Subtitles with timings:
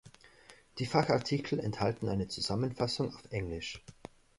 [0.79, 3.83] Die Fachartikel enthalten eine Zusammenfassung auf Englisch.